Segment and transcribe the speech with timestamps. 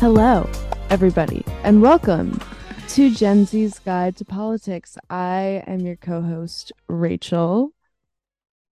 [0.00, 0.48] Hello,
[0.88, 2.40] everybody, and welcome
[2.88, 4.96] to Gen Z's Guide to Politics.
[5.10, 7.74] I am your co host, Rachel.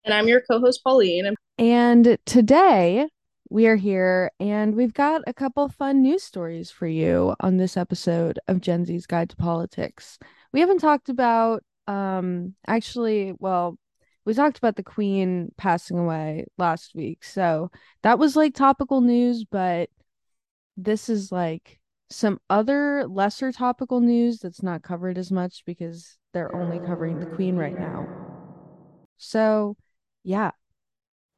[0.05, 1.35] And I'm your co host, Pauline.
[1.59, 3.09] And today
[3.51, 7.77] we are here and we've got a couple fun news stories for you on this
[7.77, 10.21] episode of Gen Z's Guide to Politics.
[10.53, 13.77] We haven't talked about, um, actually, well,
[14.25, 17.25] we talked about the Queen passing away last week.
[17.25, 17.73] So
[18.05, 19.91] that was like topical news, but
[20.77, 26.55] this is like some other lesser topical news that's not covered as much because they're
[26.55, 28.11] only covering the Queen right now.
[29.19, 29.77] So,
[30.25, 30.53] yeah,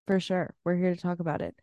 [0.07, 0.55] for sure.
[0.65, 1.57] We're here to talk about it.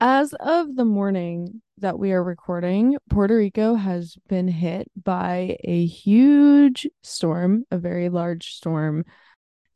[0.00, 5.86] As of the morning that we are recording, Puerto Rico has been hit by a
[5.86, 9.04] huge storm, a very large storm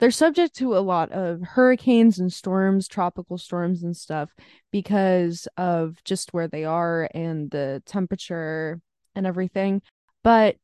[0.03, 4.35] they're subject to a lot of hurricanes and storms, tropical storms and stuff
[4.73, 8.81] because of just where they are and the temperature
[9.15, 9.81] and everything.
[10.25, 10.57] But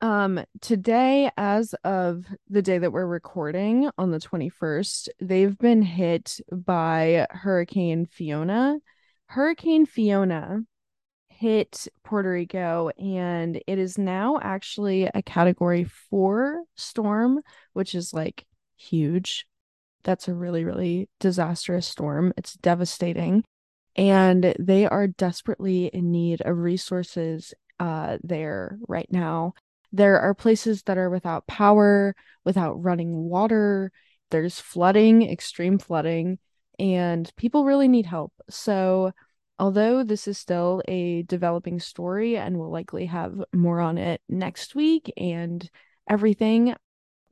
[0.00, 6.40] um today as of the day that we're recording on the 21st, they've been hit
[6.50, 8.78] by Hurricane Fiona.
[9.26, 10.60] Hurricane Fiona
[11.28, 17.42] hit Puerto Rico and it is now actually a category 4 storm,
[17.74, 18.46] which is like
[18.82, 19.46] huge.
[20.04, 22.32] That's a really, really disastrous storm.
[22.36, 23.44] It's devastating.
[23.94, 29.54] And they are desperately in need of resources uh, there right now.
[29.92, 33.92] There are places that are without power, without running water.
[34.30, 36.38] There's flooding, extreme flooding,
[36.78, 38.32] and people really need help.
[38.48, 39.12] So,
[39.58, 44.74] although this is still a developing story and we'll likely have more on it next
[44.74, 45.68] week and
[46.08, 46.74] everything,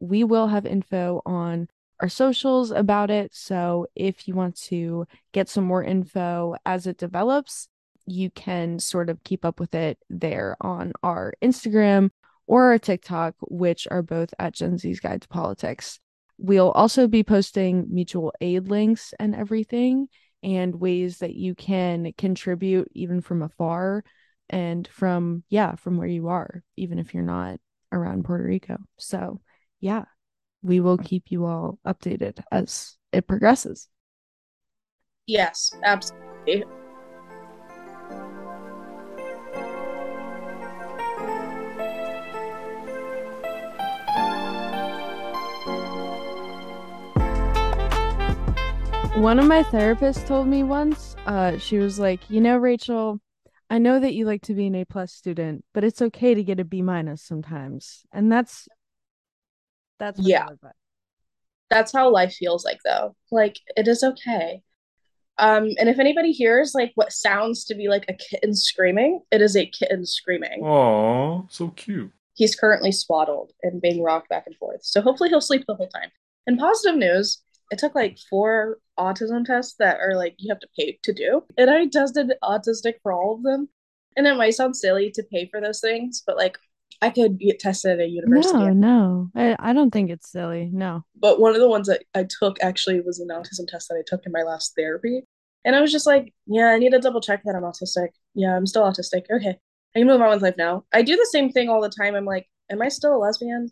[0.01, 1.69] we will have info on
[2.01, 3.35] our socials about it.
[3.35, 7.69] So if you want to get some more info as it develops,
[8.07, 12.11] you can sort of keep up with it there on our Instagram
[12.47, 16.01] or our TikTok, which are both at Gen Z's Guide to Politics.
[16.39, 20.09] We'll also be posting mutual aid links and everything
[20.43, 24.03] and ways that you can contribute even from afar
[24.49, 27.61] and from, yeah, from where you are, even if you're not
[27.93, 28.79] around Puerto Rico.
[28.97, 29.41] So
[29.81, 30.05] yeah,
[30.63, 33.89] we will keep you all updated as it progresses.
[35.27, 36.65] Yes, absolutely.
[49.17, 53.21] One of my therapists told me once, uh, she was like, you know, Rachel,
[53.69, 56.43] I know that you like to be an A plus student, but it's okay to
[56.43, 58.07] get a B minus sometimes.
[58.13, 58.67] And that's
[60.01, 60.49] that's yeah.
[61.69, 63.15] That's how life feels like though.
[63.31, 64.63] Like it is okay.
[65.39, 69.41] Um, and if anybody hears like what sounds to be like a kitten screaming, it
[69.41, 70.65] is a kitten screaming.
[70.65, 72.11] Oh, so cute.
[72.35, 74.81] He's currently swaddled and being rocked back and forth.
[74.83, 76.11] So hopefully he'll sleep the whole time.
[76.47, 80.69] And positive news, it took like four autism tests that are like you have to
[80.79, 81.45] pay to do.
[81.57, 83.69] And I tested autistic for all of them.
[84.17, 86.59] And it might sound silly to pay for those things, but like
[87.03, 88.59] I could get tested at a university.
[88.59, 90.69] No, no, I, I don't think it's silly.
[90.73, 91.05] No.
[91.17, 94.05] But one of the ones that I took actually was an autism test that I
[94.07, 95.23] took in my last therapy.
[95.65, 98.09] And I was just like, yeah, I need to double check that I'm autistic.
[98.35, 99.25] Yeah, I'm still autistic.
[99.31, 99.59] Okay.
[99.95, 100.85] I can move on with life now.
[100.93, 102.15] I do the same thing all the time.
[102.15, 103.71] I'm like, am I still a lesbian?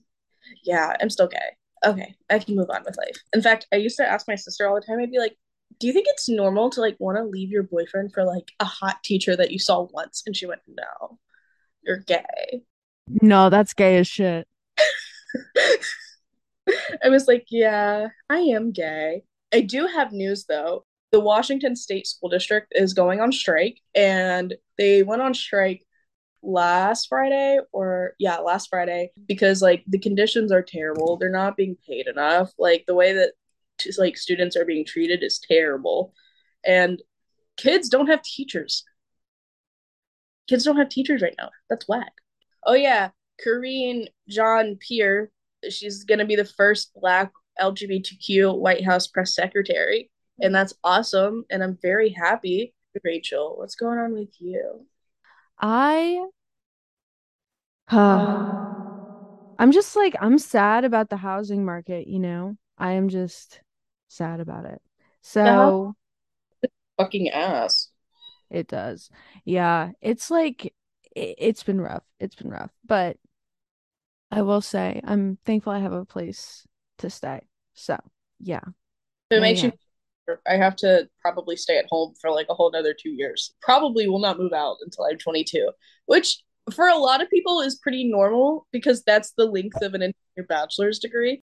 [0.65, 1.39] Yeah, I'm still gay.
[1.87, 3.17] Okay, I can move on with life.
[3.33, 5.37] In fact, I used to ask my sister all the time, I'd be like,
[5.79, 8.65] do you think it's normal to like want to leave your boyfriend for like a
[8.65, 10.25] hot teacher that you saw once?
[10.27, 11.19] And she went, no,
[11.83, 12.63] you're gay.
[13.23, 14.47] No, that's gay as shit.
[17.03, 19.23] I was like, yeah, I am gay.
[19.53, 20.85] I do have news though.
[21.11, 25.87] The Washington State School District is going on strike, and they went on strike
[26.43, 31.17] last Friday or yeah, last Friday because like the conditions are terrible.
[31.17, 32.53] They're not being paid enough.
[32.59, 33.33] Like the way that
[33.97, 36.13] like students are being treated is terrible.
[36.65, 37.03] And
[37.57, 38.85] kids don't have teachers.
[40.49, 41.51] Kids don't have teachers right now.
[41.71, 42.13] That's whack
[42.65, 43.11] oh yeah,
[43.45, 45.31] Karine Jean-Pierre,
[45.69, 50.11] she's gonna be the first Black LGBTQ White House press secretary,
[50.41, 51.45] and that's awesome.
[51.51, 52.75] And I'm very happy.
[53.05, 54.87] Rachel, what's going on with you?
[55.61, 56.27] I,
[57.91, 58.53] uh,
[59.59, 62.07] I'm just like I'm sad about the housing market.
[62.07, 63.61] You know, I am just
[64.09, 64.81] sad about it.
[65.23, 65.95] So,
[66.99, 67.89] fucking ass.
[68.51, 69.11] It does.
[69.45, 70.73] Yeah, it's like
[71.19, 72.05] it, has been rough.
[72.21, 73.17] It's been rough, but
[74.31, 76.67] I will say I'm thankful I have a place
[76.99, 77.41] to stay.
[77.75, 77.99] So
[78.41, 78.63] yeah,
[79.31, 79.73] it makes you
[80.47, 83.55] I have to probably stay at home for like a whole another two years.
[83.63, 85.71] Probably will not move out until I'm 22,
[86.07, 86.43] which
[86.75, 90.47] for a lot of people is pretty normal because that's the length of an entire
[90.49, 91.43] bachelor's degree.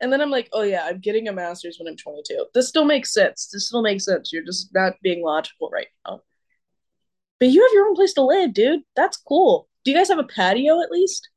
[0.00, 2.46] And then I'm like, oh yeah, I'm getting a master's when I'm 22.
[2.54, 3.48] This still makes sense.
[3.52, 4.32] This still makes sense.
[4.32, 6.20] You're just not being logical right now.
[7.40, 8.82] But you have your own place to live, dude.
[8.94, 9.66] That's cool.
[9.82, 11.30] Do you guys have a patio at least?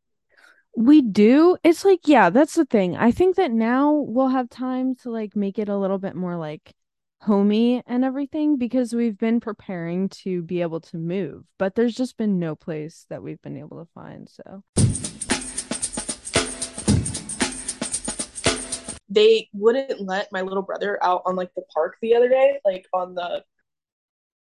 [0.75, 1.55] We do.
[1.63, 2.97] It's like, yeah, that's the thing.
[2.97, 6.35] I think that now we'll have time to like make it a little bit more
[6.35, 6.73] like
[7.21, 12.17] homey and everything because we've been preparing to be able to move, but there's just
[12.17, 14.27] been no place that we've been able to find.
[14.29, 14.63] So
[19.07, 22.87] they wouldn't let my little brother out on like the park the other day, like
[22.93, 23.45] on the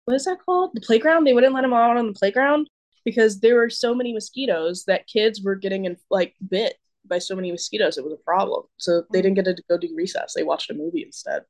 [0.08, 0.70] what is that called?
[0.72, 1.26] The playground.
[1.26, 2.70] They wouldn't let him out on the playground
[3.04, 6.76] because there were so many mosquitoes that kids were getting in, like bit
[7.06, 7.98] by so many mosquitoes.
[7.98, 8.62] It was a problem.
[8.78, 10.32] So they didn't get to go do recess.
[10.32, 11.42] They watched a movie instead.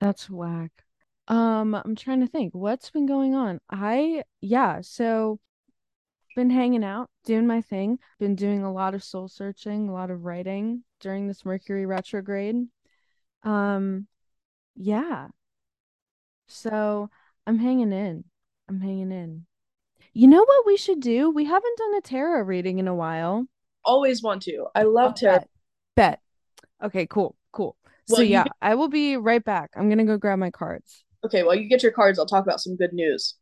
[0.00, 0.72] that's whack.
[1.28, 3.60] Um, I'm trying to think what's been going on.
[3.70, 5.38] I, yeah, so
[6.34, 10.10] been hanging out, doing my thing, been doing a lot of soul searching, a lot
[10.10, 12.56] of writing during this Mercury retrograde.
[13.44, 14.08] Um,
[14.74, 15.28] yeah.
[16.48, 17.10] So
[17.46, 18.24] I'm hanging in.
[18.68, 19.46] I'm hanging in.
[20.12, 21.30] You know what we should do?
[21.30, 23.46] We haven't done a tarot reading in a while.
[23.84, 24.66] Always want to.
[24.74, 25.38] I love Oh, tarot.
[25.38, 25.48] bet.
[25.94, 26.20] Bet.
[26.82, 27.76] Okay, cool, cool.
[28.08, 29.70] So Well, you yeah, get- I will be right back.
[29.76, 31.04] I'm gonna go grab my cards.
[31.24, 33.34] Okay, while you get your cards, I'll talk about some good news.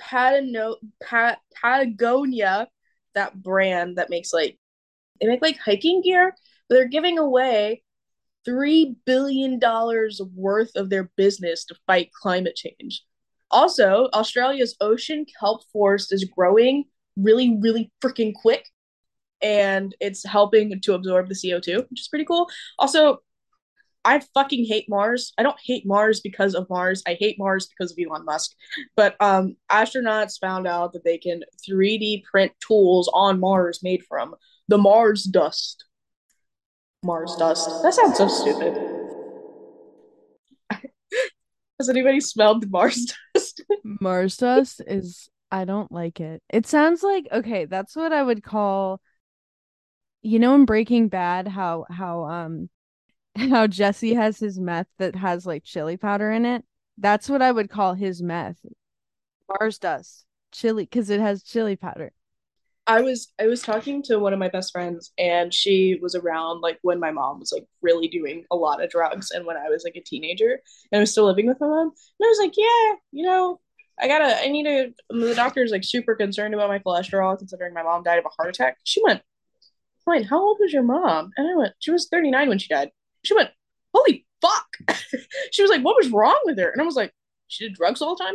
[0.00, 2.68] Patano- Pat- Patagonia,
[3.14, 4.58] that brand that makes like
[5.20, 6.34] they make like hiking gear,
[6.68, 7.82] but they're giving away
[8.44, 13.02] three billion dollars worth of their business to fight climate change.
[13.50, 16.84] Also, Australia's ocean kelp forest is growing
[17.16, 18.66] really, really freaking quick,
[19.42, 22.48] and it's helping to absorb the CO2, which is pretty cool.
[22.78, 23.18] Also,
[24.04, 25.32] I fucking hate Mars.
[25.38, 27.02] I don't hate Mars because of Mars.
[27.06, 28.52] I hate Mars because of Elon Musk.
[28.96, 34.34] But um, astronauts found out that they can 3D print tools on Mars made from
[34.68, 35.84] the Mars dust.
[37.04, 37.68] Mars dust.
[37.82, 38.78] That sounds so stupid.
[41.78, 43.62] Has anybody smelled Mars dust?
[43.82, 46.42] Mars dust is I don't like it.
[46.48, 49.00] It sounds like okay, that's what I would call
[50.22, 52.70] you know in Breaking Bad how how um
[53.36, 56.64] how Jesse has his meth that has like chili powder in it.
[56.98, 58.58] That's what I would call his meth.
[59.48, 60.24] Mars dust.
[60.52, 62.12] Chili because it has chili powder.
[62.86, 66.62] I was I was talking to one of my best friends and she was around
[66.62, 69.68] like when my mom was like really doing a lot of drugs and when I
[69.68, 72.38] was like a teenager and I was still living with my mom and I was
[72.38, 73.60] like yeah you know
[74.00, 77.84] I gotta I need to the doctor's like super concerned about my cholesterol considering my
[77.84, 78.78] mom died of a heart attack.
[78.84, 79.22] She went
[80.04, 81.30] fine how old was your mom?
[81.36, 82.90] And I went she was 39 when she died.
[83.24, 83.50] She went
[83.94, 84.76] holy fuck.
[85.52, 86.70] She was like what was wrong with her?
[86.70, 87.12] And I was like
[87.46, 88.34] she did drugs all the time?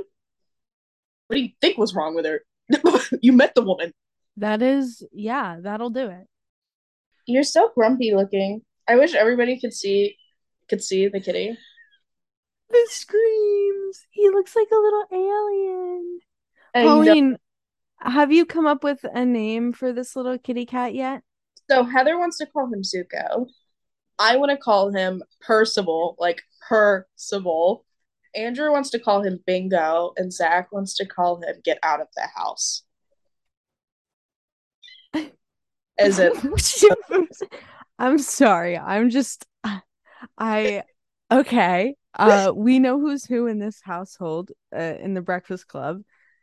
[1.27, 2.41] What do you think was wrong with her?
[3.21, 3.93] You met the woman
[4.37, 6.27] That is yeah, that'll do it.
[7.25, 8.61] You're so grumpy looking.
[8.87, 10.15] I wish everybody could see
[10.69, 11.57] could see the kitty.
[12.69, 14.05] The screams.
[14.11, 16.19] He looks like a little alien.
[16.75, 16.89] I know.
[16.89, 17.37] Pauline,
[17.99, 21.23] have you come up with a name for this little kitty cat yet?
[21.69, 23.47] So Heather wants to call him Zuko.
[24.19, 27.85] I want to call him Percival, like Percival.
[28.35, 32.07] Andrew wants to call him Bingo, and Zach wants to call him Get Out of
[32.15, 32.83] the House.
[35.99, 36.43] As if
[37.99, 38.77] I'm sorry.
[38.77, 39.45] I'm just
[40.37, 40.83] I
[41.31, 41.95] okay.
[42.17, 46.01] Uh we know who's who in this household uh, in the Breakfast Club.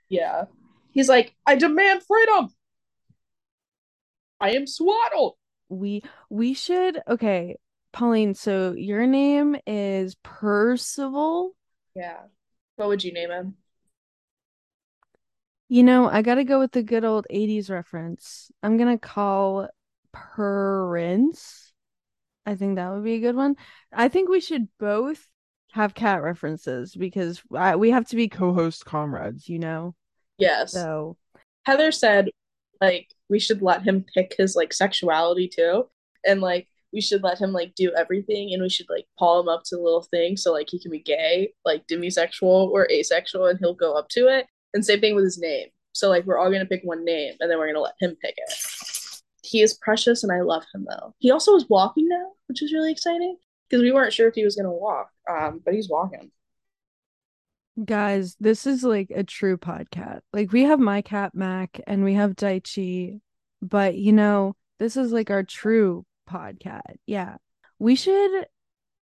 [0.08, 0.44] yeah.
[0.92, 2.50] He's like, I demand freedom.
[4.40, 5.34] I am swaddled.
[5.68, 7.56] We we should okay,
[7.92, 11.56] Pauline, so your name is Percival.
[11.96, 12.20] Yeah.
[12.76, 13.54] What would you name him?
[15.74, 18.48] You know, I gotta go with the good old 80s reference.
[18.62, 19.68] I'm gonna call
[20.12, 21.72] Prince.
[22.46, 23.56] I think that would be a good one.
[23.92, 25.26] I think we should both
[25.72, 29.96] have cat references because I, we have to be co-host comrades, you know?
[30.38, 30.70] Yes.
[30.70, 31.16] So,
[31.66, 32.28] Heather said
[32.80, 35.88] like we should let him pick his like sexuality too.
[36.24, 39.48] And like we should let him like do everything and we should like paw him
[39.48, 43.58] up to little things so like he can be gay, like demisexual or asexual and
[43.58, 44.46] he'll go up to it.
[44.74, 45.68] And same thing with his name.
[45.92, 48.34] So like we're all gonna pick one name and then we're gonna let him pick
[48.36, 48.54] it.
[49.42, 51.14] He is precious and I love him though.
[51.18, 53.36] He also is walking now, which is really exciting
[53.68, 55.10] because we weren't sure if he was gonna walk.
[55.30, 56.30] Um, but he's walking.
[57.84, 60.20] guys, this is like a true podcast.
[60.32, 63.20] Like we have my cat Mac and we have Daichi,
[63.62, 66.96] but you know, This is like our true podcast.
[67.06, 67.36] Yeah.
[67.78, 68.46] We should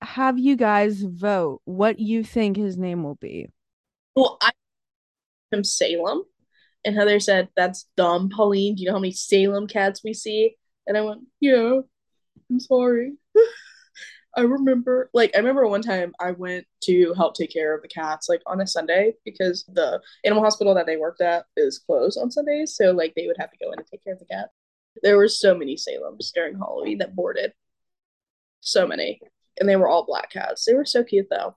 [0.03, 3.49] have you guys vote what you think his name will be.
[4.17, 4.51] Well, I
[5.53, 6.23] from Salem,
[6.85, 8.75] and Heather said, "That's dumb, Pauline.
[8.75, 10.57] Do you know how many Salem cats we see?"
[10.87, 11.81] And I went, "Yeah,
[12.51, 13.13] I'm sorry."
[14.35, 17.89] I remember, like, I remember one time I went to help take care of the
[17.89, 22.19] cats, like, on a Sunday because the animal hospital that they worked at is closed
[22.19, 22.75] on Sundays.
[22.75, 24.49] So, like, they would have to go in and take care of the cat.
[25.03, 27.53] There were so many Salems during Halloween that boarded.
[28.61, 29.21] So many.
[29.61, 30.65] And they were all black cats.
[30.65, 31.57] They were so cute, though.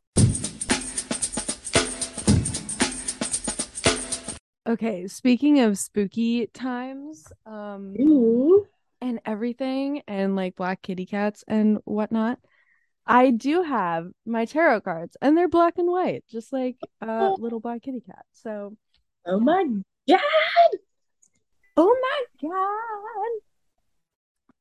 [4.67, 8.65] Okay, speaking of spooky times, um, Ooh.
[8.99, 12.39] and everything, and like black kitty cats and whatnot,
[13.05, 17.35] I do have my tarot cards, and they're black and white, just like a uh,
[17.37, 18.25] little black kitty cat.
[18.33, 18.75] So,
[19.27, 19.65] oh my
[20.09, 20.19] god!
[21.77, 22.49] Oh my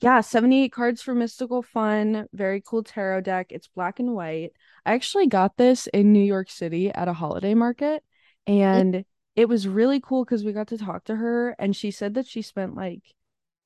[0.00, 2.26] Yeah, 78 cards for mystical fun.
[2.32, 3.48] Very cool tarot deck.
[3.50, 4.52] It's black and white.
[4.86, 8.02] I actually got this in New York City at a holiday market,
[8.46, 9.04] and
[9.36, 12.26] it was really cool because we got to talk to her, and she said that
[12.26, 13.02] she spent like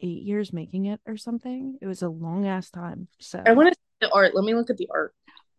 [0.00, 1.78] eight years making it or something.
[1.80, 3.06] It was a long ass time.
[3.21, 4.35] So I want to see the art.
[4.35, 5.14] Let me look at the art.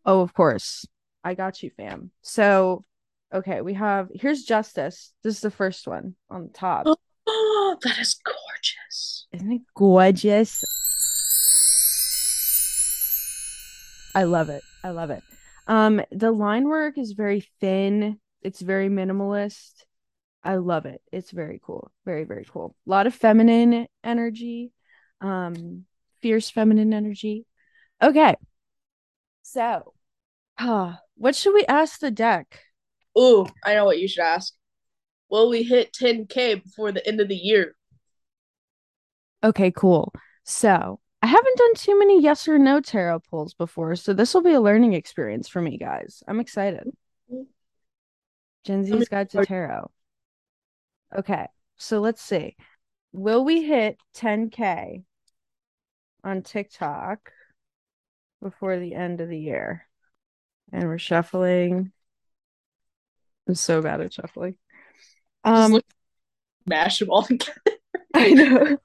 [0.05, 0.85] Oh, of course.
[1.25, 2.11] I got you, fam.
[2.21, 2.85] So,
[3.33, 5.11] okay, we have here's Justice.
[5.23, 6.85] This is the first one on the top.
[7.27, 9.25] Oh, that is gorgeous.
[9.33, 10.63] Isn't it gorgeous?
[14.13, 14.63] I love it.
[14.83, 15.23] I love it.
[15.67, 18.19] Um, the line work is very thin.
[18.43, 19.83] It's very minimalist.
[20.43, 21.01] I love it.
[21.11, 21.91] It's very cool.
[22.05, 22.75] Very, very cool.
[22.85, 24.71] A lot of feminine energy.
[25.21, 25.85] Um,
[26.21, 27.47] fierce feminine energy.
[27.99, 28.35] Okay.
[29.41, 29.93] So,
[30.59, 32.59] uh, what should we ask the deck?
[33.17, 34.53] Ooh, I know what you should ask.
[35.29, 37.75] Will we hit 10k before the end of the year?
[39.43, 40.13] Okay, cool.
[40.43, 44.43] So, I haven't done too many yes or no tarot pulls before, so this will
[44.43, 46.21] be a learning experience for me, guys.
[46.27, 46.87] I'm excited.
[48.63, 49.91] Gen Z's Guide to Tarot.
[51.15, 52.55] Okay, so let's see.
[53.11, 55.03] Will we hit 10K
[56.23, 57.31] on TikTok
[58.41, 59.87] before the end of the year?
[60.71, 61.91] And we're shuffling.
[63.47, 64.55] I'm so bad at shuffling.
[65.43, 65.81] Um,
[66.65, 67.53] mash them all together.
[68.13, 68.77] I know.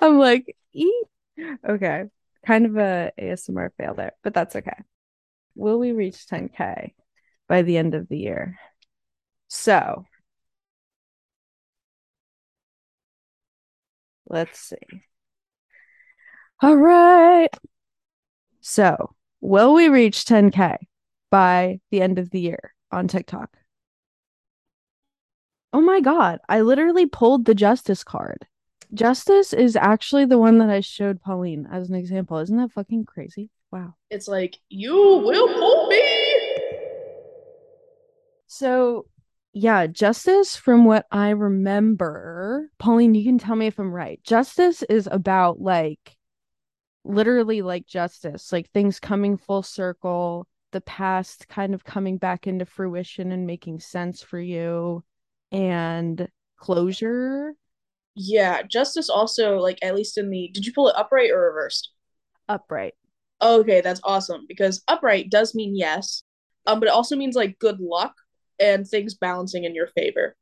[0.00, 1.04] I'm like, eat.
[1.68, 2.04] Okay.
[2.46, 4.76] Kind of a ASMR fail there, but that's okay.
[5.54, 6.94] Will we reach 10K
[7.48, 8.58] by the end of the year?
[9.48, 10.04] So
[14.26, 14.76] Let's see.
[16.62, 17.48] All right.
[18.60, 20.78] So, will we reach 10K
[21.34, 23.50] by the end of the year on TikTok?
[25.72, 26.38] Oh my God.
[26.48, 28.46] I literally pulled the justice card.
[28.92, 32.38] Justice is actually the one that I showed Pauline as an example.
[32.38, 33.50] Isn't that fucking crazy?
[33.72, 33.96] Wow.
[34.10, 36.02] It's like, you will pull me.
[38.46, 39.06] So
[39.52, 44.22] yeah, justice, from what I remember, Pauline, you can tell me if I'm right.
[44.22, 46.16] Justice is about like
[47.02, 52.66] literally like justice, like things coming full circle, the past kind of coming back into
[52.66, 55.02] fruition and making sense for you,
[55.50, 56.28] and
[56.58, 57.54] closure.
[58.14, 61.90] Yeah, justice also, like, at least in the, did you pull it upright or reversed?
[62.48, 62.94] Upright.
[63.40, 66.22] Okay, that's awesome because upright does mean yes,
[66.66, 68.12] um, but it also means like good luck
[68.60, 70.36] and things balancing in your favor.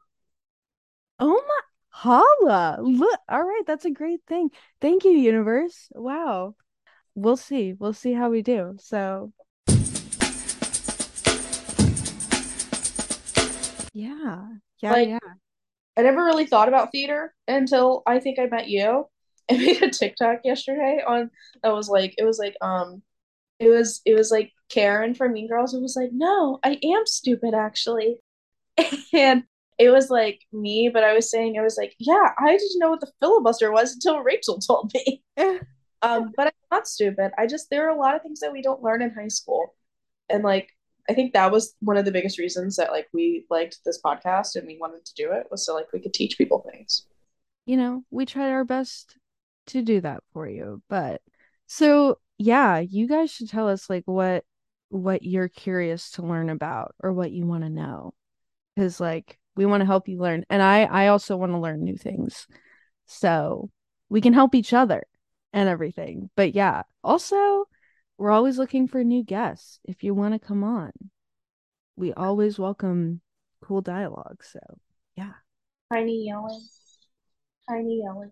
[1.20, 2.78] Oh my holla.
[2.82, 4.50] Look, all right, that's a great thing.
[4.80, 5.88] Thank you, universe.
[5.92, 6.54] Wow.
[7.14, 7.74] We'll see.
[7.74, 8.76] We'll see how we do.
[8.80, 9.32] So
[14.32, 14.46] Yeah.
[14.82, 15.18] Yeah, like, yeah.
[15.96, 19.06] I never really thought about theater until I think I met you.
[19.50, 21.30] I made a TikTok yesterday on
[21.62, 23.02] that was like it was like um
[23.58, 27.06] it was it was like Karen from Mean Girls who was like, "No, I am
[27.06, 28.18] stupid actually,"
[29.14, 29.44] and
[29.78, 32.90] it was like me, but I was saying it was like, "Yeah, I didn't know
[32.90, 35.22] what the filibuster was until Rachel told me."
[36.02, 37.32] Um, but I'm not stupid.
[37.38, 39.74] I just there are a lot of things that we don't learn in high school.
[40.30, 40.70] And like
[41.08, 44.54] I think that was one of the biggest reasons that like we liked this podcast
[44.54, 47.06] and we wanted to do it was so like we could teach people things.
[47.66, 49.16] You know, we tried our best
[49.68, 50.82] to do that for you.
[50.88, 51.20] But
[51.66, 54.44] so yeah, you guys should tell us like what
[54.90, 58.14] what you're curious to learn about or what you want to know.
[58.76, 61.82] Cuz like we want to help you learn and I I also want to learn
[61.84, 62.46] new things.
[63.06, 63.70] So,
[64.08, 65.04] we can help each other
[65.52, 66.30] and everything.
[66.36, 67.66] But yeah, also
[68.22, 70.92] we're always looking for new guests if you want to come on.
[71.96, 73.20] We always welcome
[73.60, 74.44] cool dialogue.
[74.44, 74.60] So,
[75.16, 75.32] yeah.
[75.92, 76.64] Tiny yelling.
[77.68, 78.30] Tiny yelling.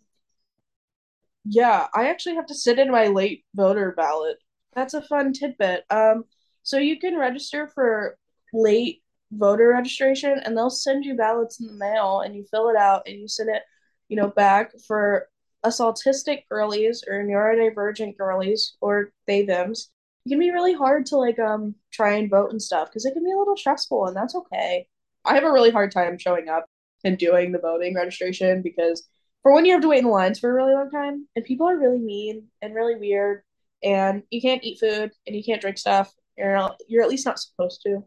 [1.45, 4.37] Yeah, I actually have to sit in my late voter ballot.
[4.75, 5.83] That's a fun tidbit.
[5.91, 6.23] Um,
[6.63, 8.17] so you can register for
[8.55, 12.77] late voter registration and they'll send you ballots in the mail and you fill it
[12.77, 13.63] out and you send it,
[14.09, 15.27] you know, back for
[15.65, 19.91] us autistic girlies or neurodivergent girlies or they thems.
[20.27, 23.15] It can be really hard to like um try and vote and stuff because it
[23.15, 24.87] can be a little stressful and that's okay.
[25.25, 26.67] I have a really hard time showing up
[27.05, 29.09] and doing the voting registration because
[29.43, 31.45] for one you have to wait in the lines for a really long time and
[31.45, 33.43] people are really mean and really weird
[33.83, 37.27] and you can't eat food and you can't drink stuff you're not, you're at least
[37.27, 38.01] not supposed to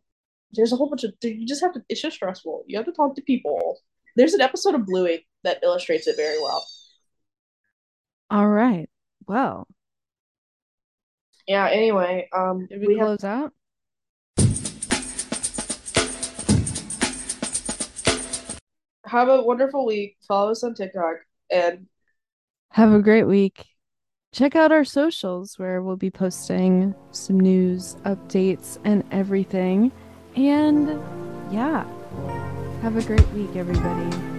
[0.52, 2.92] there's a whole bunch of you just have to it's just stressful you have to
[2.92, 3.80] talk to people
[4.16, 6.64] there's an episode of bluey that illustrates it very well
[8.34, 8.90] all right
[9.28, 9.68] well
[11.48, 13.46] yeah anyway um did we, we close have...
[13.46, 13.54] out
[19.14, 20.18] have a wonderful week.
[20.28, 21.18] Follow us on TikTok
[21.52, 21.86] and
[22.72, 23.66] have a great week.
[24.34, 29.92] Check out our socials where we'll be posting some news, updates, and everything.
[30.36, 31.00] And
[31.54, 31.86] yeah,
[32.82, 34.33] have a great week, everybody.